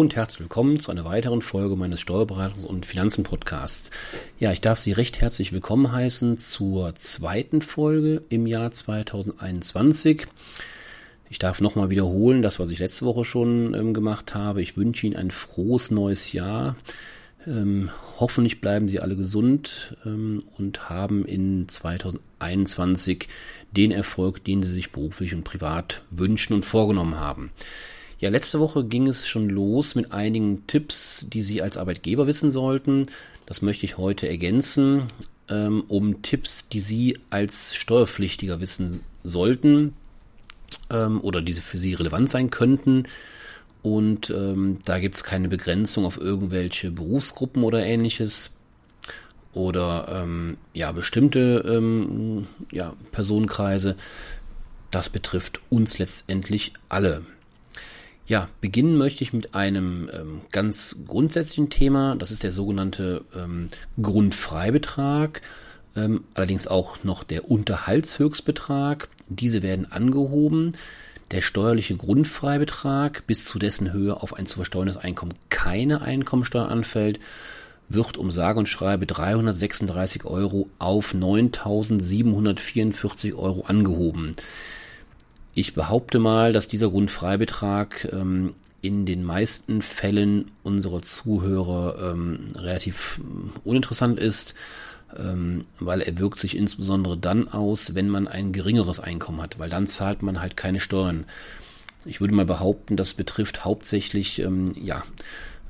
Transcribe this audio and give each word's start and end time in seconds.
Und 0.00 0.16
herzlich 0.16 0.40
willkommen 0.40 0.80
zu 0.80 0.90
einer 0.90 1.04
weiteren 1.04 1.42
Folge 1.42 1.76
meines 1.76 2.00
Steuerberatungs- 2.00 2.64
und 2.64 2.86
Finanzen-Podcasts. 2.86 3.90
Ja, 4.38 4.50
ich 4.50 4.62
darf 4.62 4.78
Sie 4.78 4.92
recht 4.92 5.20
herzlich 5.20 5.52
willkommen 5.52 5.92
heißen 5.92 6.38
zur 6.38 6.94
zweiten 6.94 7.60
Folge 7.60 8.22
im 8.30 8.46
Jahr 8.46 8.72
2021. 8.72 10.24
Ich 11.28 11.38
darf 11.38 11.60
nochmal 11.60 11.90
wiederholen, 11.90 12.40
das, 12.40 12.58
was 12.58 12.70
ich 12.70 12.78
letzte 12.78 13.04
Woche 13.04 13.26
schon 13.26 13.74
ähm, 13.74 13.92
gemacht 13.92 14.34
habe. 14.34 14.62
Ich 14.62 14.78
wünsche 14.78 15.06
Ihnen 15.06 15.16
ein 15.16 15.30
frohes 15.30 15.90
neues 15.90 16.32
Jahr. 16.32 16.76
Ähm, 17.46 17.90
hoffentlich 18.18 18.62
bleiben 18.62 18.88
Sie 18.88 19.00
alle 19.00 19.16
gesund 19.16 19.98
ähm, 20.06 20.42
und 20.56 20.88
haben 20.88 21.26
in 21.26 21.68
2021 21.68 23.28
den 23.70 23.90
Erfolg, 23.90 24.44
den 24.44 24.62
Sie 24.62 24.72
sich 24.72 24.92
beruflich 24.92 25.34
und 25.34 25.44
privat 25.44 26.00
wünschen 26.10 26.54
und 26.54 26.64
vorgenommen 26.64 27.20
haben. 27.20 27.52
Ja, 28.20 28.28
letzte 28.28 28.60
Woche 28.60 28.84
ging 28.84 29.06
es 29.06 29.26
schon 29.26 29.48
los 29.48 29.94
mit 29.94 30.12
einigen 30.12 30.66
Tipps, 30.66 31.26
die 31.32 31.40
Sie 31.40 31.62
als 31.62 31.78
Arbeitgeber 31.78 32.26
wissen 32.26 32.50
sollten. 32.50 33.06
Das 33.46 33.62
möchte 33.62 33.86
ich 33.86 33.96
heute 33.96 34.28
ergänzen, 34.28 35.04
ähm, 35.48 35.84
um 35.88 36.20
Tipps, 36.20 36.68
die 36.68 36.80
Sie 36.80 37.18
als 37.30 37.74
Steuerpflichtiger 37.74 38.60
wissen 38.60 39.00
sollten 39.24 39.94
ähm, 40.90 41.22
oder 41.22 41.40
diese 41.40 41.62
für 41.62 41.78
Sie 41.78 41.94
relevant 41.94 42.28
sein 42.28 42.50
könnten. 42.50 43.04
Und 43.80 44.28
ähm, 44.28 44.78
da 44.84 44.98
gibt 44.98 45.14
es 45.14 45.24
keine 45.24 45.48
Begrenzung 45.48 46.04
auf 46.04 46.20
irgendwelche 46.20 46.90
Berufsgruppen 46.90 47.62
oder 47.62 47.82
ähnliches 47.86 48.54
oder 49.54 50.24
ähm, 50.24 50.58
ja 50.74 50.92
bestimmte 50.92 51.64
ähm, 51.66 52.48
ja, 52.70 52.92
Personenkreise. 53.12 53.96
Das 54.90 55.08
betrifft 55.08 55.62
uns 55.70 55.98
letztendlich 55.98 56.74
alle. 56.90 57.22
Ja, 58.30 58.48
beginnen 58.60 58.96
möchte 58.96 59.24
ich 59.24 59.32
mit 59.32 59.56
einem 59.56 60.08
ähm, 60.12 60.42
ganz 60.52 60.98
grundsätzlichen 61.08 61.68
Thema. 61.68 62.14
Das 62.14 62.30
ist 62.30 62.44
der 62.44 62.52
sogenannte 62.52 63.24
ähm, 63.34 63.66
Grundfreibetrag. 64.00 65.40
Ähm, 65.96 66.22
allerdings 66.34 66.68
auch 66.68 67.02
noch 67.02 67.24
der 67.24 67.50
Unterhaltshöchstbetrag. 67.50 69.08
Diese 69.28 69.64
werden 69.64 69.90
angehoben. 69.90 70.76
Der 71.32 71.40
steuerliche 71.40 71.96
Grundfreibetrag, 71.96 73.26
bis 73.26 73.46
zu 73.46 73.58
dessen 73.58 73.92
Höhe 73.92 74.22
auf 74.22 74.34
ein 74.34 74.46
zu 74.46 74.58
versteuerndes 74.58 74.96
Einkommen 74.96 75.34
keine 75.48 76.00
Einkommensteuer 76.00 76.68
anfällt, 76.68 77.18
wird 77.88 78.16
um 78.16 78.30
sage 78.30 78.60
und 78.60 78.68
schreibe 78.68 79.06
336 79.06 80.24
Euro 80.24 80.68
auf 80.78 81.14
9.744 81.14 83.34
Euro 83.34 83.62
angehoben. 83.62 84.36
Ich 85.54 85.74
behaupte 85.74 86.18
mal, 86.18 86.52
dass 86.52 86.68
dieser 86.68 86.90
Grundfreibetrag 86.90 88.08
ähm, 88.12 88.54
in 88.82 89.04
den 89.04 89.24
meisten 89.24 89.82
Fällen 89.82 90.50
unserer 90.62 91.02
Zuhörer 91.02 92.12
ähm, 92.12 92.48
relativ 92.54 93.20
äh, 93.20 93.68
uninteressant 93.68 94.18
ist, 94.18 94.54
ähm, 95.18 95.62
weil 95.78 96.02
er 96.02 96.18
wirkt 96.18 96.38
sich 96.38 96.56
insbesondere 96.56 97.18
dann 97.18 97.48
aus, 97.48 97.94
wenn 97.94 98.08
man 98.08 98.28
ein 98.28 98.52
geringeres 98.52 99.00
Einkommen 99.00 99.42
hat, 99.42 99.58
weil 99.58 99.68
dann 99.68 99.86
zahlt 99.86 100.22
man 100.22 100.40
halt 100.40 100.56
keine 100.56 100.80
Steuern. 100.80 101.26
Ich 102.06 102.20
würde 102.20 102.34
mal 102.34 102.46
behaupten, 102.46 102.96
das 102.96 103.14
betrifft 103.14 103.64
hauptsächlich 103.64 104.38
ähm, 104.38 104.66
ja 104.80 105.02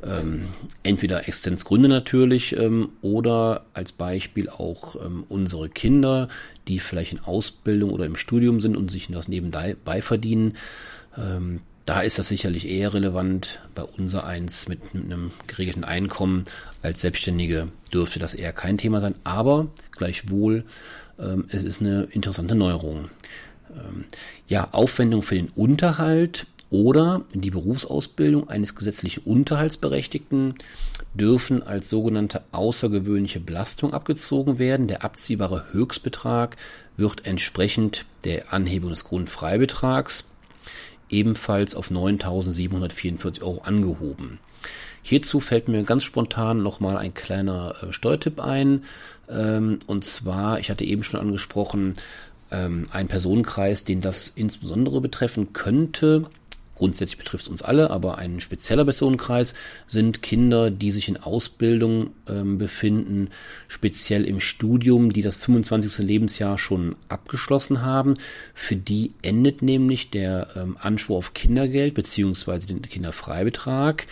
ähm, 0.04 0.48
entweder 0.82 1.28
Existenzgründe 1.28 1.88
natürlich 1.88 2.56
ähm, 2.56 2.90
oder 3.02 3.66
als 3.74 3.92
Beispiel 3.92 4.48
auch 4.48 4.96
ähm, 4.96 5.24
unsere 5.28 5.68
Kinder, 5.68 6.28
die 6.68 6.78
vielleicht 6.78 7.12
in 7.12 7.20
Ausbildung 7.20 7.90
oder 7.90 8.06
im 8.06 8.16
Studium 8.16 8.60
sind 8.60 8.76
und 8.76 8.90
sich 8.90 9.08
das 9.08 9.28
nebenbei 9.28 10.02
verdienen. 10.02 10.56
Ähm, 11.18 11.60
da 11.84 12.02
ist 12.02 12.18
das 12.18 12.28
sicherlich 12.28 12.68
eher 12.68 12.94
relevant. 12.94 13.60
Bei 13.74 13.82
unser 13.82 14.24
eins 14.24 14.68
mit 14.68 14.80
einem 14.94 15.32
geregelten 15.46 15.84
Einkommen 15.84 16.44
als 16.82 17.00
Selbstständige 17.00 17.68
dürfte 17.92 18.18
das 18.18 18.34
eher 18.34 18.52
kein 18.52 18.78
Thema 18.78 19.00
sein, 19.00 19.14
aber 19.24 19.68
gleichwohl 19.92 20.64
ähm, 21.18 21.46
es 21.48 21.64
ist 21.64 21.80
eine 21.80 22.04
interessante 22.04 22.54
Neuerung. 22.54 23.08
Ähm, 23.70 24.04
ja, 24.48 24.68
Aufwendung 24.72 25.22
für 25.22 25.34
den 25.34 25.48
Unterhalt 25.48 26.46
oder 26.70 27.22
die 27.34 27.50
Berufsausbildung 27.50 28.48
eines 28.48 28.74
gesetzlichen 28.74 29.24
Unterhaltsberechtigten 29.24 30.54
dürfen 31.14 31.62
als 31.64 31.90
sogenannte 31.90 32.44
außergewöhnliche 32.52 33.40
Belastung 33.40 33.92
abgezogen 33.92 34.58
werden. 34.58 34.86
Der 34.86 35.04
abziehbare 35.04 35.64
Höchstbetrag 35.72 36.56
wird 36.96 37.26
entsprechend 37.26 38.06
der 38.24 38.52
Anhebung 38.52 38.90
des 38.90 39.04
Grundfreibetrags 39.04 40.26
ebenfalls 41.08 41.74
auf 41.74 41.90
9.744 41.90 43.42
Euro 43.42 43.62
angehoben. 43.62 44.38
Hierzu 45.02 45.40
fällt 45.40 45.68
mir 45.68 45.82
ganz 45.82 46.04
spontan 46.04 46.62
nochmal 46.62 46.96
ein 46.96 47.14
kleiner 47.14 47.74
äh, 47.82 47.92
Steuertipp 47.92 48.38
ein. 48.38 48.84
Ähm, 49.28 49.78
und 49.86 50.04
zwar, 50.04 50.60
ich 50.60 50.70
hatte 50.70 50.84
eben 50.84 51.02
schon 51.02 51.18
angesprochen, 51.18 51.94
ähm, 52.50 52.86
ein 52.92 53.08
Personenkreis, 53.08 53.84
den 53.84 54.00
das 54.00 54.30
insbesondere 54.34 55.00
betreffen 55.00 55.52
könnte, 55.52 56.24
grundsätzlich 56.80 57.18
betrifft 57.18 57.44
es 57.44 57.50
uns 57.50 57.62
alle, 57.62 57.90
aber 57.90 58.16
ein 58.16 58.40
spezieller 58.40 58.84
Personenkreis 58.84 59.52
sind 59.86 60.22
Kinder, 60.22 60.70
die 60.70 60.90
sich 60.90 61.08
in 61.08 61.18
Ausbildung 61.18 62.12
ähm, 62.26 62.56
befinden, 62.56 63.28
speziell 63.68 64.24
im 64.24 64.40
Studium, 64.40 65.12
die 65.12 65.20
das 65.20 65.36
25. 65.36 65.98
Lebensjahr 65.98 66.56
schon 66.56 66.96
abgeschlossen 67.10 67.82
haben. 67.82 68.14
Für 68.54 68.76
die 68.76 69.12
endet 69.20 69.60
nämlich 69.60 70.10
der 70.10 70.48
ähm, 70.56 70.78
Anspruch 70.80 71.18
auf 71.18 71.34
Kindergeld 71.34 71.92
beziehungsweise 71.92 72.68
den 72.68 72.80
Kinderfreibetrag. 72.80 74.06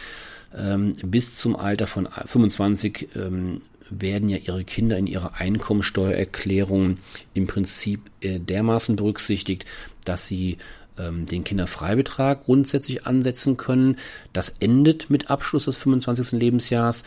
Ähm, 0.54 0.92
bis 1.04 1.36
zum 1.36 1.56
Alter 1.56 1.86
von 1.86 2.06
25 2.26 3.08
ähm, 3.16 3.62
werden 3.88 4.28
ja 4.28 4.36
ihre 4.36 4.64
Kinder 4.64 4.98
in 4.98 5.06
ihrer 5.06 5.40
Einkommensteuererklärung 5.40 6.98
im 7.32 7.46
Prinzip 7.46 8.10
äh, 8.20 8.38
dermaßen 8.38 8.96
berücksichtigt, 8.96 9.64
dass 10.04 10.28
sie 10.28 10.58
ähm, 10.98 11.26
den 11.26 11.44
Kinderfreibetrag 11.44 12.44
grundsätzlich 12.44 13.06
ansetzen 13.06 13.56
können. 13.56 13.96
Das 14.32 14.50
endet 14.60 15.10
mit 15.10 15.30
Abschluss 15.30 15.66
des 15.66 15.76
25. 15.76 16.32
Lebensjahrs. 16.32 17.04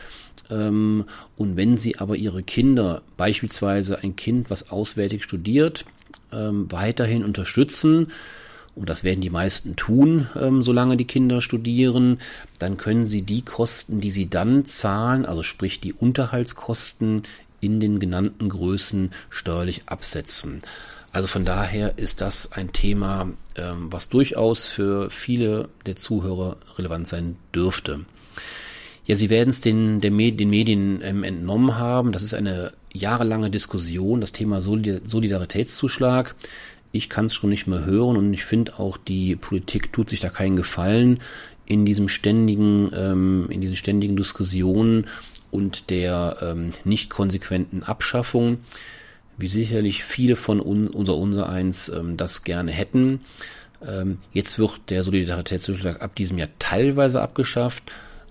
Ähm, 0.50 1.06
und 1.38 1.58
wenn 1.58 1.78
Sie 1.78 1.98
aber 1.98 2.16
Ihre 2.16 2.44
Kinder, 2.44 3.02
beispielsweise 3.18 4.00
ein 4.00 4.16
Kind, 4.16 4.50
was 4.50 4.72
auswärtig 4.72 5.24
studiert, 5.24 5.86
ähm, 6.32 6.72
weiterhin 6.72 7.24
unterstützen, 7.24 8.08
und 8.74 8.90
das 8.90 9.04
werden 9.04 9.20
die 9.20 9.30
meisten 9.30 9.76
tun, 9.76 10.30
ähm, 10.40 10.62
solange 10.62 10.96
die 10.96 11.06
Kinder 11.06 11.42
studieren, 11.42 12.20
dann 12.58 12.78
können 12.78 13.06
sie 13.06 13.22
die 13.22 13.42
Kosten, 13.42 14.00
die 14.00 14.12
sie 14.12 14.30
dann 14.30 14.64
zahlen, 14.66 15.26
also 15.26 15.44
sprich 15.44 15.82
die 15.82 15.94
Unterhaltskosten 15.94 17.24
in 17.60 17.80
den 17.80 18.00
genannten 18.00 18.50
Größen 18.50 19.12
steuerlich 19.30 19.84
absetzen. 19.88 20.62
Also 21.12 21.28
von 21.28 21.44
daher 21.44 21.98
ist 21.98 22.22
das 22.22 22.54
ein 22.54 22.72
Thema, 22.72 23.30
ähm, 23.56 23.92
was 23.92 24.10
durchaus 24.10 24.68
für 24.68 25.10
viele 25.10 25.70
der 25.86 25.98
Zuhörer 25.98 26.58
relevant 26.78 27.08
sein 27.08 27.36
dürfte. 27.54 28.06
Ja, 29.06 29.16
Sie 29.16 29.30
werden 29.30 29.50
es 29.50 29.60
den, 29.60 30.00
den 30.00 30.16
Medien 30.16 31.02
ähm, 31.04 31.24
entnommen 31.24 31.78
haben. 31.78 32.12
Das 32.14 32.24
ist 32.24 32.34
eine 32.34 32.72
jahrelange 32.94 33.50
Diskussion, 33.50 34.22
das 34.22 34.32
Thema 34.32 34.62
Solidaritätszuschlag. 34.62 36.36
Ich 36.94 37.10
kann 37.10 37.26
es 37.26 37.34
schon 37.34 37.50
nicht 37.50 37.68
mehr 37.68 37.86
hören 37.86 38.16
und 38.16 38.34
ich 38.34 38.46
finde 38.46 38.80
auch, 38.80 38.98
die 38.98 39.36
Politik 39.36 39.92
tut 39.92 40.10
sich 40.10 40.20
da 40.20 40.30
keinen 40.30 40.56
Gefallen 40.56 41.20
in 41.66 41.86
diesem 41.86 42.10
ständigen, 42.10 42.92
ähm, 42.94 43.48
in 43.50 43.60
diesen 43.60 43.76
ständigen 43.76 44.16
Diskussionen 44.16 45.08
und 45.52 45.90
der 45.90 46.56
nicht 46.86 47.10
konsequenten 47.10 47.84
Abschaffung 47.84 48.60
wie 49.38 49.48
sicherlich 49.48 50.04
viele 50.04 50.36
von 50.36 50.60
un, 50.60 50.88
unser 50.88 51.16
unser 51.16 51.50
eins 51.50 51.90
ähm, 51.90 52.18
das 52.18 52.44
gerne 52.44 52.72
hätten. 52.72 53.22
Ähm, 53.86 54.20
jetzt 54.32 54.60
wird 54.60 54.90
der 54.90 55.04
Solidaritätszuschlag 55.04 56.02
ab 56.02 56.16
diesem 56.16 56.38
Jahr 56.38 56.50
teilweise 56.60 57.22
abgeschafft. 57.22 57.84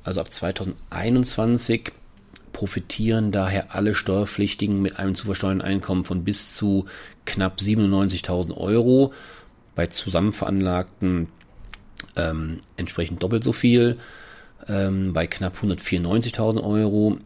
Also 0.04 0.20
ab 0.20 0.32
2021 0.32 1.92
profitieren 2.52 3.32
daher 3.32 3.74
alle 3.74 3.94
Steuerpflichtigen 3.94 4.80
mit 4.80 4.98
einem 4.98 5.14
zu 5.14 5.26
versteuernden 5.26 5.66
Einkommen 5.66 6.04
von 6.04 6.24
bis 6.24 6.54
zu 6.54 6.86
knapp 7.24 7.58
97.000 7.58 8.56
Euro. 8.56 9.12
Bei 9.74 9.86
zusammenveranlagten 9.86 11.28
ähm, 12.16 12.60
entsprechend 12.76 13.22
doppelt 13.22 13.44
so 13.44 13.52
viel. 13.52 13.98
Ähm, 14.68 15.12
bei 15.12 15.26
knapp 15.26 15.56
194.000 15.56 16.62
Euro 16.62 17.16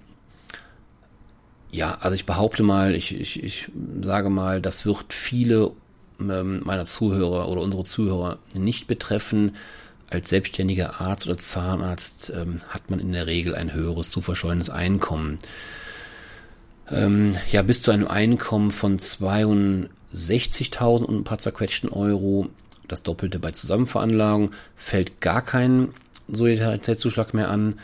ja, 1.74 1.98
also 2.00 2.14
ich 2.14 2.24
behaupte 2.24 2.62
mal, 2.62 2.94
ich, 2.94 3.18
ich, 3.18 3.42
ich 3.42 3.68
sage 4.00 4.30
mal, 4.30 4.62
das 4.62 4.86
wird 4.86 5.12
viele 5.12 5.72
ähm, 6.20 6.62
meiner 6.64 6.84
Zuhörer 6.84 7.48
oder 7.48 7.62
unsere 7.62 7.82
Zuhörer 7.82 8.38
nicht 8.54 8.86
betreffen. 8.86 9.56
Als 10.08 10.30
selbstständiger 10.30 11.00
Arzt 11.00 11.26
oder 11.26 11.36
Zahnarzt 11.36 12.32
ähm, 12.34 12.60
hat 12.68 12.90
man 12.90 13.00
in 13.00 13.10
der 13.10 13.26
Regel 13.26 13.56
ein 13.56 13.74
höheres 13.74 14.10
zu 14.10 14.20
verscheuerndes 14.20 14.70
Einkommen. 14.70 15.40
Ähm, 16.90 17.34
ja, 17.50 17.62
bis 17.62 17.82
zu 17.82 17.90
einem 17.90 18.06
Einkommen 18.06 18.70
von 18.70 18.98
62.000 18.98 21.02
und 21.02 21.16
ein 21.16 21.24
paar 21.24 21.38
zerquetschten 21.38 21.90
Euro, 21.90 22.50
das 22.86 23.02
Doppelte 23.02 23.40
bei 23.40 23.50
Zusammenveranlagung, 23.50 24.52
fällt 24.76 25.20
gar 25.20 25.42
kein 25.42 25.88
Solidaritätszuschlag 26.28 27.34
mehr 27.34 27.50
an. 27.50 27.80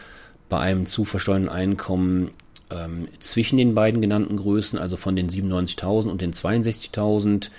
Bei 0.49 0.61
einem 0.61 0.87
zu 0.87 1.05
versteuerten 1.05 1.49
Einkommen 1.49 2.31
ähm, 2.71 3.09
zwischen 3.19 3.57
den 3.57 3.75
beiden 3.75 4.01
genannten 4.01 4.37
Größen, 4.37 4.79
also 4.79 4.97
von 4.97 5.17
den 5.17 5.29
97.000 5.29 6.09
und 6.09 6.21
den 6.21 6.33
62.000, 6.33 7.51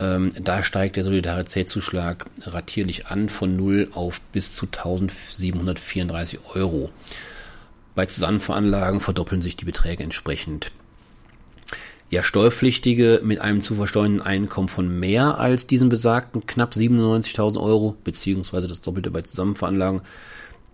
ähm, 0.00 0.30
da 0.40 0.62
steigt 0.62 0.96
der 0.96 1.04
Solidaritätszuschlag 1.04 2.24
ratierlich 2.42 3.06
an 3.06 3.28
von 3.28 3.56
0 3.56 3.88
auf 3.94 4.20
bis 4.32 4.54
zu 4.54 4.66
1734 4.66 6.40
Euro. 6.54 6.90
Bei 7.94 8.06
Zusammenveranlagen 8.06 9.00
verdoppeln 9.00 9.42
sich 9.42 9.56
die 9.56 9.64
Beträge 9.64 10.04
entsprechend. 10.04 10.70
Ja, 12.10 12.22
Steuerpflichtige 12.22 13.20
mit 13.22 13.40
einem 13.40 13.60
zu 13.60 13.74
versteuernden 13.74 14.22
Einkommen 14.22 14.68
von 14.68 14.88
mehr 15.00 15.38
als 15.38 15.66
diesen 15.66 15.90
besagten 15.90 16.46
knapp 16.46 16.72
97.000 16.72 17.60
Euro, 17.60 17.96
beziehungsweise 18.04 18.66
das 18.66 18.80
Doppelte 18.80 19.10
bei 19.10 19.22
Zusammenveranlagen, 19.22 20.00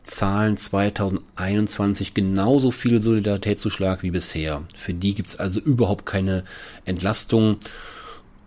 zahlen 0.04 0.56
2021 0.56 2.14
genauso 2.14 2.70
viel 2.70 3.00
Solidaritätszuschlag 3.00 4.02
wie 4.02 4.10
bisher. 4.10 4.62
Für 4.76 4.94
die 4.94 5.14
gibt's 5.14 5.36
also 5.36 5.60
überhaupt 5.60 6.06
keine 6.06 6.44
Entlastung. 6.84 7.56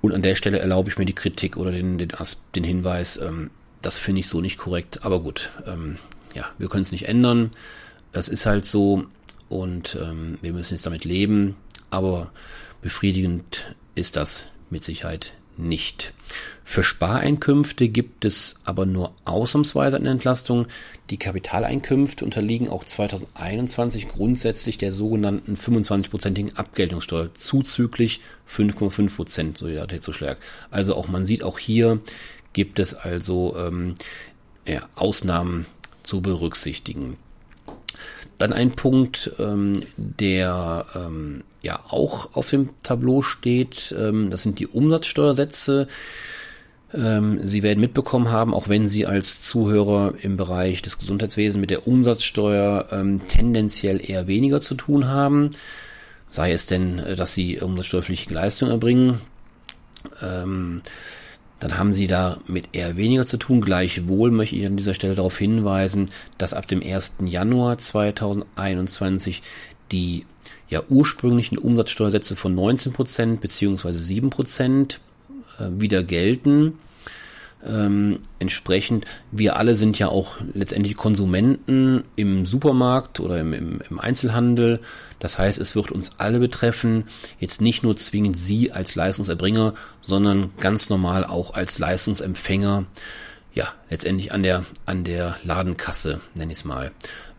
Und 0.01 0.13
an 0.13 0.21
der 0.21 0.35
Stelle 0.35 0.59
erlaube 0.59 0.89
ich 0.89 0.97
mir 0.97 1.05
die 1.05 1.15
Kritik 1.15 1.57
oder 1.57 1.71
den, 1.71 1.97
den, 1.97 2.09
den 2.55 2.63
Hinweis, 2.63 3.17
ähm, 3.17 3.49
das 3.81 3.97
finde 3.97 4.19
ich 4.19 4.29
so 4.29 4.39
nicht 4.39 4.57
korrekt. 4.57 5.03
Aber 5.03 5.19
gut, 5.19 5.49
ähm, 5.65 5.97
ja, 6.33 6.45
wir 6.59 6.69
können 6.69 6.83
es 6.83 6.91
nicht 6.91 7.07
ändern. 7.07 7.49
Es 8.13 8.29
ist 8.29 8.45
halt 8.45 8.65
so 8.65 9.05
und 9.49 9.97
ähm, 9.99 10.37
wir 10.41 10.53
müssen 10.53 10.75
jetzt 10.75 10.85
damit 10.85 11.05
leben. 11.05 11.55
Aber 11.89 12.31
befriedigend 12.81 13.75
ist 13.95 14.15
das 14.15 14.47
mit 14.69 14.83
Sicherheit 14.83 15.33
nicht. 15.57 16.13
Für 16.63 16.83
Spareinkünfte 16.83 17.87
gibt 17.87 18.25
es 18.25 18.57
aber 18.65 18.85
nur 18.85 19.13
ausnahmsweise 19.25 19.97
eine 19.97 20.09
Entlastung. 20.09 20.67
Die 21.09 21.17
Kapitaleinkünfte 21.17 22.25
unterliegen 22.25 22.69
auch 22.69 22.83
2021 22.83 24.09
grundsätzlich 24.09 24.77
der 24.77 24.91
sogenannten 24.91 25.55
25-prozentigen 25.55 26.57
Abgeltungssteuer 26.57 27.33
zuzüglich 27.33 28.21
5,5 28.49 29.15
Prozent 29.15 29.57
Solidaritätszuschlag. 29.57 30.37
Also 30.69 30.95
auch 30.95 31.07
man 31.07 31.23
sieht 31.23 31.43
auch 31.43 31.57
hier 31.57 32.01
gibt 32.53 32.79
es 32.79 32.93
also 32.93 33.55
ähm, 33.57 33.93
ja, 34.67 34.81
Ausnahmen 34.95 35.67
zu 36.03 36.21
berücksichtigen. 36.21 37.17
Dann 38.37 38.53
ein 38.53 38.71
Punkt, 38.71 39.31
ähm, 39.39 39.81
der 39.97 40.85
ähm, 40.95 41.43
ja 41.61 41.79
auch 41.89 42.35
auf 42.35 42.49
dem 42.49 42.69
Tableau 42.83 43.21
steht, 43.21 43.95
ähm, 43.97 44.29
das 44.29 44.43
sind 44.43 44.59
die 44.59 44.67
Umsatzsteuersätze. 44.67 45.87
Ähm, 46.93 47.39
Sie 47.43 47.63
werden 47.63 47.79
mitbekommen 47.79 48.29
haben, 48.29 48.53
auch 48.53 48.69
wenn 48.69 48.87
Sie 48.87 49.05
als 49.05 49.41
Zuhörer 49.41 50.13
im 50.21 50.37
Bereich 50.37 50.81
des 50.81 50.99
Gesundheitswesens 50.99 51.59
mit 51.59 51.71
der 51.71 51.87
Umsatzsteuer 51.87 52.87
ähm, 52.91 53.21
tendenziell 53.27 54.07
eher 54.07 54.27
weniger 54.27 54.61
zu 54.61 54.75
tun 54.75 55.07
haben, 55.07 55.49
sei 56.27 56.51
es 56.51 56.67
denn, 56.67 56.99
äh, 56.99 57.15
dass 57.15 57.33
Sie 57.33 57.59
umsatzsteuerpflichtige 57.59 58.35
Leistungen 58.35 58.71
erbringen. 58.71 59.21
Dann 61.59 61.77
haben 61.77 61.91
sie 61.91 62.07
da 62.07 62.37
mit 62.47 62.69
eher 62.73 62.97
weniger 62.97 63.25
zu 63.25 63.37
tun. 63.37 63.61
Gleichwohl 63.61 64.31
möchte 64.31 64.55
ich 64.55 64.65
an 64.65 64.77
dieser 64.77 64.93
Stelle 64.93 65.15
darauf 65.15 65.37
hinweisen, 65.37 66.11
dass 66.37 66.53
ab 66.53 66.67
dem 66.67 66.83
1. 66.83 67.15
Januar 67.25 67.77
2021 67.77 69.41
die 69.91 70.25
ja 70.69 70.81
ursprünglichen 70.89 71.57
Umsatzsteuersätze 71.57 72.35
von 72.35 72.55
19% 72.55 73.39
bzw. 73.39 73.89
7% 73.89 74.99
wieder 75.59 76.03
gelten. 76.03 76.77
Ähm, 77.65 78.19
entsprechend, 78.37 79.05
wir 79.31 79.55
alle 79.55 79.75
sind 79.75 79.97
ja 79.97 80.09
auch 80.09 80.37
letztendlich 80.53 80.95
Konsumenten 80.95 82.03
im 82.15 82.45
Supermarkt 82.45 83.19
oder 83.19 83.39
im, 83.39 83.51
im, 83.53 83.81
im, 83.89 83.99
Einzelhandel. 83.99 84.79
Das 85.19 85.39
heißt, 85.39 85.59
es 85.59 85.75
wird 85.75 85.91
uns 85.91 86.19
alle 86.19 86.39
betreffen, 86.39 87.05
jetzt 87.39 87.61
nicht 87.61 87.81
nur 87.81 87.97
zwingend 87.97 88.37
Sie 88.37 88.71
als 88.71 88.93
Leistungserbringer, 88.95 89.73
sondern 90.01 90.51
ganz 90.59 90.89
normal 90.89 91.23
auch 91.25 91.55
als 91.55 91.79
Leistungsempfänger. 91.79 92.85
Ja, 93.55 93.73
letztendlich 93.89 94.31
an 94.31 94.43
der, 94.43 94.63
an 94.85 95.03
der 95.03 95.37
Ladenkasse, 95.43 96.21
nenne 96.35 96.51
ich 96.51 96.59
es 96.59 96.65
mal. 96.65 96.91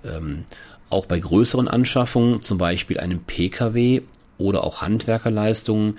Ähm, 0.05 0.45
auch 0.91 1.07
bei 1.07 1.21
größeren 1.21 1.69
Anschaffungen, 1.69 2.41
zum 2.41 2.59
Beispiel 2.59 2.99
einem 2.99 3.21
Pkw 3.21 4.03
oder 4.37 4.65
auch 4.65 4.83
Handwerkerleistungen, 4.83 5.97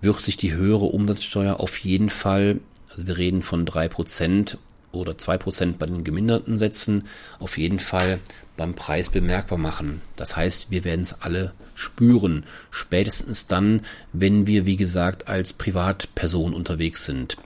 wird 0.00 0.22
sich 0.22 0.36
die 0.36 0.54
höhere 0.54 0.84
Umsatzsteuer 0.84 1.58
auf 1.58 1.78
jeden 1.78 2.10
Fall 2.10 2.60
also 2.96 3.06
wir 3.08 3.18
reden 3.18 3.42
von 3.42 3.66
drei 3.66 3.88
Prozent 3.88 4.56
oder 4.90 5.18
zwei 5.18 5.36
Prozent 5.36 5.78
bei 5.78 5.84
den 5.84 6.02
geminderten 6.02 6.56
Sätzen 6.56 7.04
auf 7.38 7.58
jeden 7.58 7.78
Fall 7.78 8.20
beim 8.56 8.74
Preis 8.74 9.10
bemerkbar 9.10 9.58
machen. 9.58 10.00
Das 10.16 10.34
heißt, 10.34 10.70
wir 10.70 10.84
werden 10.84 11.02
es 11.02 11.20
alle 11.20 11.52
spüren. 11.74 12.44
Spätestens 12.70 13.46
dann, 13.46 13.82
wenn 14.14 14.46
wir, 14.46 14.64
wie 14.64 14.78
gesagt, 14.78 15.28
als 15.28 15.52
Privatperson 15.52 16.54
unterwegs 16.54 17.04
sind. 17.04 17.36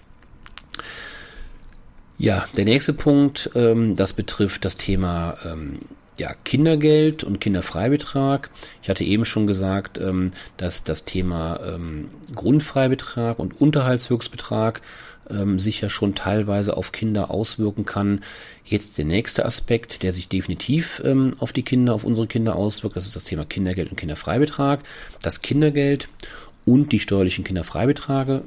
Ja, 2.16 2.46
der 2.56 2.64
nächste 2.64 2.92
Punkt, 2.92 3.50
ähm, 3.56 3.96
das 3.96 4.12
betrifft 4.12 4.64
das 4.64 4.76
Thema 4.76 5.36
ähm, 5.44 5.80
ja, 6.20 6.34
Kindergeld 6.44 7.24
und 7.24 7.40
Kinderfreibetrag. 7.40 8.50
Ich 8.82 8.90
hatte 8.90 9.04
eben 9.04 9.24
schon 9.24 9.46
gesagt, 9.46 9.98
ähm, 9.98 10.30
dass 10.58 10.84
das 10.84 11.04
Thema 11.04 11.58
ähm, 11.64 12.10
Grundfreibetrag 12.34 13.38
und 13.38 13.58
Unterhaltshöchstbetrag 13.58 14.82
ähm, 15.30 15.58
sich 15.58 15.80
ja 15.80 15.88
schon 15.88 16.14
teilweise 16.14 16.76
auf 16.76 16.92
Kinder 16.92 17.30
auswirken 17.30 17.86
kann. 17.86 18.20
Jetzt 18.66 18.98
der 18.98 19.06
nächste 19.06 19.46
Aspekt, 19.46 20.02
der 20.02 20.12
sich 20.12 20.28
definitiv 20.28 21.00
ähm, 21.06 21.30
auf 21.38 21.54
die 21.54 21.62
Kinder, 21.62 21.94
auf 21.94 22.04
unsere 22.04 22.26
Kinder 22.26 22.54
auswirkt, 22.54 22.96
das 22.96 23.06
ist 23.06 23.16
das 23.16 23.24
Thema 23.24 23.46
Kindergeld 23.46 23.90
und 23.90 23.96
Kinderfreibetrag. 23.96 24.82
Das 25.22 25.40
Kindergeld 25.40 26.08
und 26.66 26.92
die 26.92 27.00
steuerlichen 27.00 27.44
Kinderfreibeträge 27.44 28.42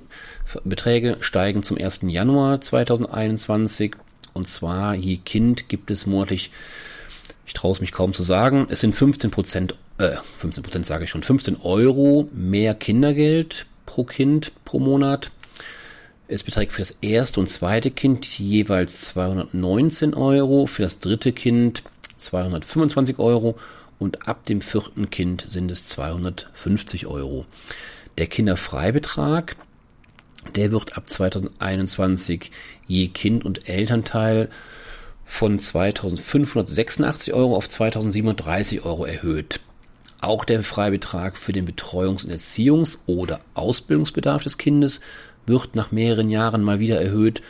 Beträge 0.63 1.17
steigen 1.21 1.63
zum 1.63 1.77
1. 1.79 2.01
Januar 2.03 2.61
2021. 2.61 3.95
Und 4.33 4.47
zwar 4.47 4.93
je 4.93 5.17
Kind 5.17 5.69
gibt 5.69 5.89
es 5.89 6.05
monatlich, 6.05 6.51
ich 7.45 7.53
traue 7.53 7.73
es 7.73 7.81
mich 7.81 7.91
kaum 7.91 8.13
zu 8.13 8.23
sagen, 8.23 8.67
es 8.69 8.79
sind 8.79 8.95
15 8.95 9.31
Prozent, 9.31 9.75
äh, 9.97 10.11
15 10.37 10.63
Prozent 10.63 10.85
sage 10.85 11.03
ich 11.03 11.09
schon, 11.09 11.23
15 11.23 11.57
Euro 11.61 12.29
mehr 12.31 12.73
Kindergeld 12.73 13.65
pro 13.85 14.03
Kind 14.03 14.51
pro 14.65 14.79
Monat. 14.79 15.31
Es 16.27 16.43
beträgt 16.43 16.71
für 16.71 16.81
das 16.81 16.97
erste 17.01 17.39
und 17.39 17.47
zweite 17.47 17.91
Kind 17.91 18.39
jeweils 18.39 19.01
219 19.01 20.13
Euro, 20.13 20.67
für 20.67 20.81
das 20.81 20.99
dritte 20.99 21.33
Kind 21.33 21.83
225 22.15 23.19
Euro 23.19 23.57
und 23.99 24.27
ab 24.27 24.45
dem 24.45 24.61
vierten 24.61 25.09
Kind 25.09 25.45
sind 25.47 25.69
es 25.69 25.87
250 25.89 27.07
Euro. 27.07 27.45
Der 28.17 28.27
Kinderfreibetrag, 28.27 29.55
der 30.55 30.71
wird 30.71 30.97
ab 30.97 31.09
2021 31.09 32.51
je 32.87 33.07
Kind 33.09 33.45
und 33.45 33.69
Elternteil 33.69 34.49
von 35.25 35.59
2586 35.59 37.33
Euro 37.33 37.55
auf 37.55 37.69
2730 37.69 38.85
Euro 38.85 39.05
erhöht. 39.05 39.59
Auch 40.21 40.45
der 40.45 40.63
Freibetrag 40.63 41.37
für 41.37 41.51
den 41.51 41.67
Betreuungs- 41.67 42.25
und 42.25 42.31
Erziehungs- 42.31 42.99
oder 43.07 43.39
Ausbildungsbedarf 43.55 44.43
des 44.43 44.57
Kindes 44.57 45.01
wird 45.45 45.75
nach 45.75 45.91
mehreren 45.91 46.29
Jahren 46.29 46.61
mal 46.61 46.79
wieder 46.79 47.01
erhöht 47.01 47.41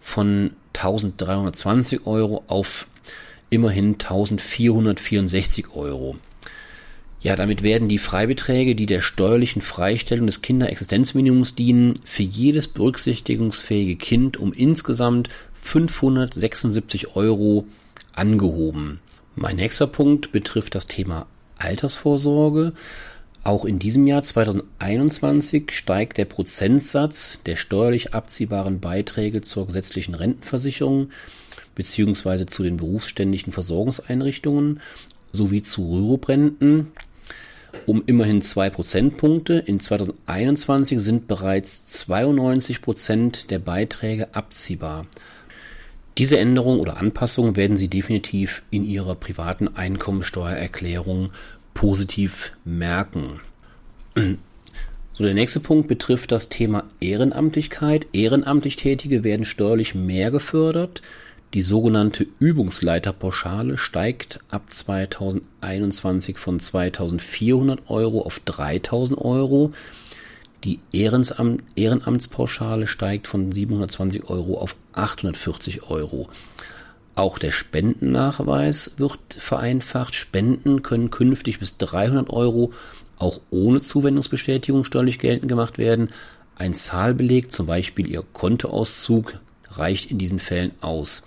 von 0.00 0.52
1320 0.74 2.06
Euro 2.06 2.44
auf 2.46 2.86
immerhin 3.50 3.94
1464 3.94 5.74
Euro. 5.74 6.16
Ja, 7.20 7.34
damit 7.34 7.64
werden 7.64 7.88
die 7.88 7.98
Freibeträge, 7.98 8.76
die 8.76 8.86
der 8.86 9.00
steuerlichen 9.00 9.60
Freistellung 9.60 10.26
des 10.26 10.40
Kinderexistenzminimums 10.40 11.56
dienen, 11.56 11.94
für 12.04 12.22
jedes 12.22 12.68
berücksichtigungsfähige 12.68 13.96
Kind 13.96 14.36
um 14.36 14.52
insgesamt 14.52 15.28
576 15.54 17.16
Euro 17.16 17.66
angehoben. 18.12 19.00
Mein 19.34 19.56
nächster 19.56 19.88
Punkt 19.88 20.30
betrifft 20.30 20.76
das 20.76 20.86
Thema 20.86 21.26
Altersvorsorge. 21.58 22.72
Auch 23.42 23.64
in 23.64 23.80
diesem 23.80 24.06
Jahr 24.06 24.22
2021 24.22 25.72
steigt 25.72 26.18
der 26.18 26.24
Prozentsatz 26.24 27.40
der 27.46 27.56
steuerlich 27.56 28.14
abziehbaren 28.14 28.78
Beiträge 28.78 29.40
zur 29.40 29.66
gesetzlichen 29.66 30.14
Rentenversicherung 30.14 31.10
bzw. 31.74 32.46
zu 32.46 32.62
den 32.62 32.76
berufsständischen 32.76 33.52
Versorgungseinrichtungen 33.52 34.80
sowie 35.32 35.62
zu 35.62 35.88
Rüruprenten 35.88 36.92
um 37.86 38.02
immerhin 38.06 38.42
zwei 38.42 38.70
Prozentpunkte. 38.70 39.54
In 39.54 39.80
2021 39.80 41.00
sind 41.00 41.28
bereits 41.28 41.86
92 41.86 42.82
Prozent 42.82 43.50
der 43.50 43.58
Beiträge 43.58 44.34
abziehbar. 44.34 45.06
Diese 46.18 46.38
Änderung 46.38 46.80
oder 46.80 46.96
Anpassung 46.96 47.56
werden 47.56 47.76
Sie 47.76 47.88
definitiv 47.88 48.62
in 48.70 48.84
Ihrer 48.84 49.14
privaten 49.14 49.68
Einkommensteuererklärung 49.68 51.30
positiv 51.74 52.52
merken. 52.64 53.40
So, 55.12 55.24
der 55.24 55.34
nächste 55.34 55.60
Punkt 55.60 55.86
betrifft 55.88 56.32
das 56.32 56.48
Thema 56.48 56.84
Ehrenamtlichkeit. 57.00 58.08
Ehrenamtlich 58.12 58.76
Tätige 58.76 59.22
werden 59.22 59.44
steuerlich 59.44 59.94
mehr 59.94 60.30
gefördert. 60.30 61.02
Die 61.54 61.62
sogenannte 61.62 62.26
Übungsleiterpauschale 62.40 63.78
steigt 63.78 64.40
ab 64.50 64.70
2021 64.70 66.36
von 66.36 66.60
2400 66.60 67.88
Euro 67.88 68.20
auf 68.20 68.40
3000 68.40 69.18
Euro. 69.18 69.72
Die 70.64 70.80
Ehrenamt, 70.92 71.62
Ehrenamtspauschale 71.74 72.86
steigt 72.86 73.26
von 73.28 73.50
720 73.50 74.28
Euro 74.28 74.58
auf 74.58 74.76
840 74.92 75.88
Euro. 75.88 76.28
Auch 77.14 77.38
der 77.38 77.50
Spendennachweis 77.50 78.92
wird 78.98 79.18
vereinfacht. 79.30 80.14
Spenden 80.14 80.82
können 80.82 81.10
künftig 81.10 81.60
bis 81.60 81.78
300 81.78 82.28
Euro 82.28 82.72
auch 83.16 83.40
ohne 83.50 83.80
Zuwendungsbestätigung 83.80 84.84
steuerlich 84.84 85.18
geltend 85.18 85.48
gemacht 85.48 85.78
werden. 85.78 86.10
Ein 86.56 86.74
Zahlbeleg, 86.74 87.50
zum 87.50 87.66
Beispiel 87.66 88.06
Ihr 88.06 88.22
Kontoauszug, 88.34 89.38
reicht 89.78 90.10
in 90.10 90.18
diesen 90.18 90.38
Fällen 90.38 90.72
aus. 90.80 91.24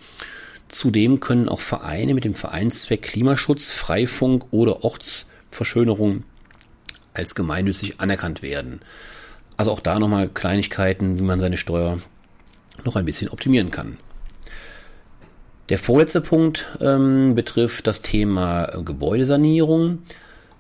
Zudem 0.68 1.20
können 1.20 1.50
auch 1.50 1.62
Vereine 1.62 2.14
mit 2.14 2.24
dem 2.24 2.34
Vereinszweck 2.34 3.02
Klimaschutz, 3.02 3.72
Freifunk 3.72 4.46
oder 4.52 4.84
Ortsverschönerung 4.84 6.24
als 7.14 7.36
gemeinnützig 7.36 8.00
anerkannt 8.00 8.42
werden. 8.42 8.82
Also 9.58 9.72
auch 9.72 9.82
da 9.82 10.00
nochmal 10.00 10.30
Kleinigkeiten, 10.30 11.20
wie 11.20 11.24
man 11.24 11.40
seine 11.40 11.58
Steuer 11.58 12.00
noch 12.86 12.96
ein 12.96 13.06
bisschen 13.06 13.30
optimieren 13.30 13.70
kann. 13.70 13.98
Der 15.70 15.78
vorletzte 15.78 16.22
Punkt 16.22 16.68
ähm, 16.82 17.36
betrifft 17.36 17.88
das 17.88 18.02
Thema 18.02 18.66
Gebäudesanierung 18.84 20.00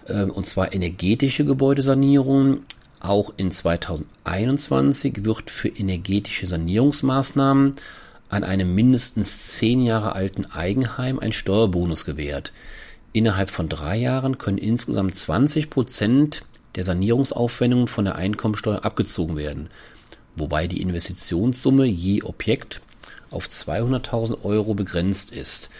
äh, 0.07 0.24
und 0.24 0.48
zwar 0.48 0.74
energetische 0.74 1.45
Gebäudesanierung. 1.45 2.62
Auch 3.01 3.34
in 3.36 3.51
2021 3.51 5.25
wird 5.25 5.50
für 5.50 5.70
energetische 5.70 6.46
Sanierungsmaßnahmen 6.46 7.75
an 8.29 8.43
einem 8.43 8.75
mindestens 8.75 9.55
zehn 9.55 9.84
Jahre 9.84 10.13
alten 10.13 10.46
Eigenheim 10.46 11.17
ein 11.17 11.34
Steuerbonus 11.34 12.05
gewährt. 12.05 12.53
Innerhalb 13.12 13.50
von 13.50 13.67
drei 13.67 13.98
Jahren 13.98 14.38
können 14.38 14.60
insgesamt 14.60 15.15
20 15.15 15.72
Prozent 15.72 16.43
der 16.75 16.84
Sanierungsaufwendungen 16.84 17.88
von 17.88 18.05
der 18.05 18.15
Einkommensteuer 18.15 18.86
abgezogen 18.86 19.36
werden, 19.36 19.70
wobei 20.36 20.67
die 20.67 20.81
Investitionssumme 20.81 21.86
je 21.86 22.22
Objekt 22.22 22.81
auf 23.31 23.48
200.000 23.48 24.43
Euro 24.43 24.75
begrenzt 24.75 25.34
ist. 25.34 25.72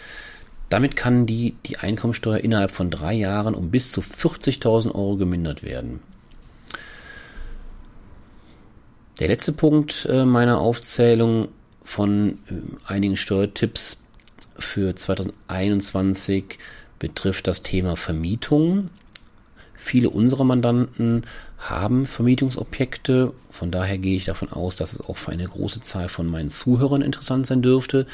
Damit 0.70 0.96
kann 0.96 1.26
die, 1.26 1.54
die 1.66 1.78
Einkommensteuer 1.78 2.38
innerhalb 2.38 2.72
von 2.72 2.90
drei 2.90 3.14
Jahren 3.14 3.54
um 3.54 3.70
bis 3.70 3.92
zu 3.92 4.00
40.000 4.00 4.92
Euro 4.92 5.16
gemindert 5.16 5.62
werden. 5.62 6.00
Der 9.18 9.28
letzte 9.28 9.52
Punkt 9.52 10.06
äh, 10.10 10.24
meiner 10.24 10.58
Aufzählung 10.58 11.48
von 11.84 12.38
äh, 12.48 12.54
einigen 12.86 13.16
Steuertipps 13.16 14.02
für 14.58 14.94
2021 14.96 16.58
betrifft 16.98 17.46
das 17.46 17.62
Thema 17.62 17.96
Vermietung. 17.96 18.88
Viele 19.74 20.10
unserer 20.10 20.44
Mandanten 20.44 21.24
haben 21.58 22.06
Vermietungsobjekte. 22.06 23.32
Von 23.50 23.70
daher 23.70 23.98
gehe 23.98 24.16
ich 24.16 24.24
davon 24.24 24.50
aus, 24.50 24.76
dass 24.76 24.92
es 24.92 25.00
auch 25.00 25.16
für 25.16 25.32
eine 25.32 25.46
große 25.46 25.80
Zahl 25.80 26.08
von 26.08 26.26
meinen 26.28 26.48
Zuhörern 26.48 27.02
interessant 27.02 27.46
sein 27.46 27.60
dürfte. 27.60 28.06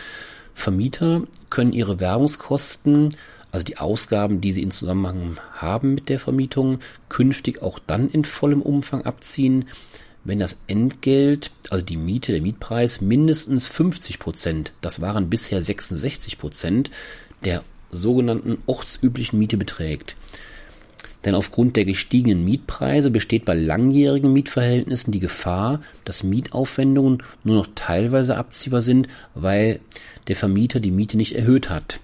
Vermieter 0.55 1.23
können 1.51 1.73
ihre 1.73 2.01
Werbungskosten, 2.01 3.15
also 3.53 3.65
die 3.65 3.79
Ausgaben, 3.79 4.41
die 4.41 4.53
sie 4.53 4.63
in 4.63 4.71
Zusammenhang 4.71 5.37
haben 5.53 5.95
mit 5.95 6.09
der 6.09 6.19
Vermietung, 6.19 6.81
künftig 7.09 7.63
auch 7.63 7.79
dann 7.79 8.09
in 8.09 8.25
vollem 8.25 8.63
Umfang 8.63 9.03
abziehen, 9.03 9.67
wenn 10.29 10.39
das 10.39 10.59
Entgelt, 10.67 11.51
also 11.71 11.85
die 11.85 11.97
Miete, 11.97 12.33
der 12.33 12.43
Mietpreis, 12.43 13.01
mindestens 13.01 13.67
50 13.67 14.19
Prozent, 14.19 14.73
das 14.83 15.01
waren 15.01 15.31
bisher 15.31 15.63
66 15.63 16.39
Prozent, 16.39 16.91
der 17.45 17.65
sogenannten 17.91 18.59
ortsüblichen 18.67 19.39
Miete 19.39 19.57
beträgt. 19.57 20.17
Denn 21.25 21.35
aufgrund 21.35 21.77
der 21.77 21.87
gestiegenen 21.87 22.45
Mietpreise 22.45 23.11
besteht 23.11 23.47
bei 23.47 23.55
langjährigen 23.55 24.33
Mietverhältnissen 24.33 25.13
die 25.13 25.19
Gefahr, 25.19 25.81
dass 26.05 26.23
Mietaufwendungen 26.23 27.23
nur 27.43 27.57
noch 27.57 27.69
teilweise 27.75 28.37
abziehbar 28.37 28.83
sind, 28.83 29.09
weil 29.35 29.81
der 30.29 30.37
Vermieter 30.37 30.79
die 30.79 30.91
Miete 30.91 31.17
nicht 31.17 31.35
erhöht 31.35 31.71
hat. 31.71 32.01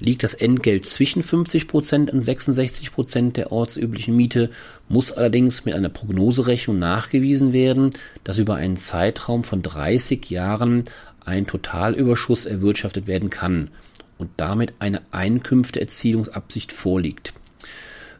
Liegt 0.00 0.24
das 0.24 0.34
Entgelt 0.34 0.86
zwischen 0.86 1.22
50% 1.22 2.10
und 2.10 2.24
66% 2.24 3.32
der 3.32 3.52
ortsüblichen 3.52 4.16
Miete, 4.16 4.50
muss 4.88 5.12
allerdings 5.12 5.64
mit 5.64 5.74
einer 5.74 5.88
Prognoserechnung 5.88 6.78
nachgewiesen 6.78 7.52
werden, 7.52 7.90
dass 8.24 8.38
über 8.38 8.56
einen 8.56 8.76
Zeitraum 8.76 9.44
von 9.44 9.62
30 9.62 10.30
Jahren 10.30 10.84
ein 11.24 11.46
Totalüberschuss 11.46 12.46
erwirtschaftet 12.46 13.06
werden 13.06 13.30
kann 13.30 13.70
und 14.18 14.30
damit 14.36 14.74
eine 14.78 15.02
Einkünfteerzielungsabsicht 15.12 16.72
vorliegt. 16.72 17.32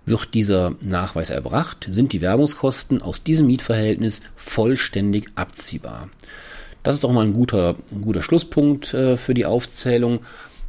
Wird 0.06 0.34
dieser 0.34 0.74
Nachweis 0.80 1.30
erbracht, 1.30 1.86
sind 1.90 2.12
die 2.12 2.20
Werbungskosten 2.20 3.00
aus 3.00 3.22
diesem 3.22 3.46
Mietverhältnis 3.46 4.22
vollständig 4.36 5.28
abziehbar. 5.34 6.08
Das 6.82 6.96
ist 6.96 7.04
doch 7.04 7.12
mal 7.12 7.24
ein 7.24 7.32
guter, 7.32 7.76
ein 7.90 8.02
guter 8.02 8.20
Schlusspunkt 8.20 8.92
äh, 8.92 9.16
für 9.16 9.32
die 9.32 9.46
Aufzählung. 9.46 10.20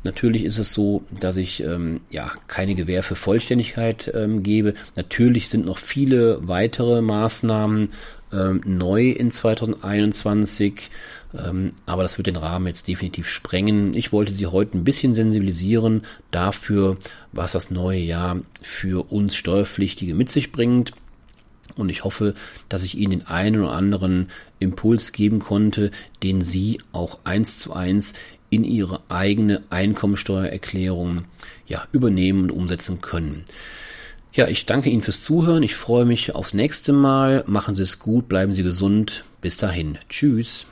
Natürlich 0.05 0.43
ist 0.43 0.57
es 0.57 0.73
so, 0.73 1.03
dass 1.11 1.37
ich 1.37 1.63
ähm, 1.63 2.01
ja 2.09 2.31
keine 2.47 2.75
Gewähr 2.75 3.03
für 3.03 3.15
Vollständigkeit 3.15 4.11
ähm, 4.13 4.43
gebe. 4.43 4.73
Natürlich 4.95 5.49
sind 5.49 5.65
noch 5.65 5.77
viele 5.77 6.47
weitere 6.47 7.01
Maßnahmen 7.01 7.89
ähm, 8.31 8.61
neu 8.65 9.09
in 9.09 9.31
2021. 9.31 10.89
Ähm, 11.37 11.71
aber 11.85 12.03
das 12.03 12.17
wird 12.17 12.27
den 12.27 12.35
Rahmen 12.35 12.67
jetzt 12.67 12.87
definitiv 12.87 13.29
sprengen. 13.29 13.95
Ich 13.95 14.11
wollte 14.11 14.33
Sie 14.33 14.47
heute 14.47 14.77
ein 14.77 14.83
bisschen 14.83 15.13
sensibilisieren 15.13 16.03
dafür, 16.31 16.97
was 17.31 17.51
das 17.51 17.71
neue 17.71 17.99
Jahr 17.99 18.39
für 18.61 19.11
uns 19.11 19.35
Steuerpflichtige 19.35 20.15
mit 20.15 20.29
sich 20.29 20.51
bringt. 20.51 20.93
Und 21.77 21.89
ich 21.89 22.03
hoffe, 22.03 22.35
dass 22.69 22.83
ich 22.83 22.97
Ihnen 22.97 23.11
den 23.11 23.27
einen 23.27 23.61
oder 23.61 23.73
anderen 23.73 24.29
Impuls 24.59 25.11
geben 25.11 25.39
konnte, 25.39 25.91
den 26.23 26.41
Sie 26.41 26.79
auch 26.93 27.19
eins 27.25 27.59
zu 27.59 27.73
eins 27.73 28.13
in 28.49 28.63
Ihre 28.63 29.01
eigene 29.09 29.63
Einkommensteuererklärung 29.69 31.17
ja, 31.67 31.83
übernehmen 31.91 32.43
und 32.43 32.51
umsetzen 32.51 33.01
können. 33.01 33.45
Ja, 34.33 34.47
ich 34.47 34.65
danke 34.65 34.89
Ihnen 34.89 35.01
fürs 35.01 35.23
Zuhören. 35.23 35.63
Ich 35.63 35.75
freue 35.75 36.05
mich 36.05 36.35
aufs 36.35 36.53
nächste 36.53 36.91
Mal. 36.91 37.43
Machen 37.47 37.75
Sie 37.75 37.83
es 37.83 37.99
gut, 37.99 38.27
bleiben 38.27 38.51
Sie 38.51 38.63
gesund. 38.63 39.23
Bis 39.39 39.57
dahin. 39.57 39.97
Tschüss. 40.09 40.65